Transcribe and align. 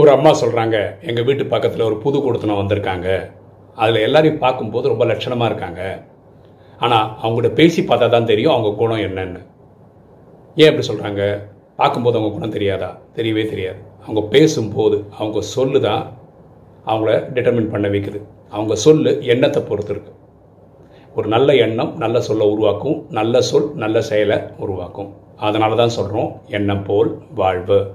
ஒரு 0.00 0.10
அம்மா 0.14 0.30
சொல்கிறாங்க 0.40 0.76
எங்கள் 1.08 1.26
வீட்டு 1.26 1.44
பக்கத்தில் 1.52 1.86
ஒரு 1.88 1.96
புது 2.02 2.16
கொடுத்தனம் 2.24 2.58
வந்திருக்காங்க. 2.60 3.08
அதில் 3.82 4.04
எல்லாரையும் 4.06 4.42
பார்க்கும்போது 4.42 4.90
ரொம்ப 4.92 5.04
லட்சணமாக 5.10 5.48
இருக்காங்க. 5.50 5.82
ஆனால் 6.84 7.06
அவங்கள்ட்ட 7.22 7.50
பேசி 7.60 7.80
பார்த்தா 7.82 8.08
தான் 8.14 8.28
தெரியும் 8.32 8.54
அவங்க 8.54 8.70
குணம் 8.80 9.04
என்னன்னு. 9.06 9.40
ஏன் 10.60 10.70
அப்படி 10.70 10.86
சொல்கிறாங்க 10.90 11.22
பார்க்கும்போது 11.80 12.18
அவங்க 12.18 12.32
குணம் 12.36 12.54
தெரியாதா? 12.56 12.90
தெரியவே 13.18 13.44
தெரியாது. 13.52 13.80
அவங்க 14.04 14.22
பேசும்போது 14.34 14.98
அவங்க 15.18 15.40
சொல்லு 15.54 15.80
தான் 15.88 16.04
அவங்கள 16.90 17.12
டிட்டர்மின் 17.34 17.72
பண்ண 17.74 17.86
வைக்குது. 17.94 18.20
அவங்க 18.56 18.74
சொல்லு 18.86 19.12
எண்ணத்தை 19.34 19.62
பொறுத்து 19.70 19.92
இருக்கு. 19.94 20.12
ஒரு 21.18 21.28
நல்ல 21.34 21.50
எண்ணம் 21.66 21.92
நல்ல 22.04 22.16
சொல்லை 22.28 22.46
உருவாக்கும் 22.54 22.98
நல்ல 23.18 23.40
சொல் 23.50 23.70
நல்ல 23.84 24.00
செயலை 24.10 24.38
உருவாக்கும். 24.64 25.10
அதனால 25.46 25.76
தான் 25.82 25.96
சொல்கிறோம் 25.98 26.30
எண்ணம் 26.58 26.86
போல் 26.88 27.10
வாழ்வு. 27.40 27.80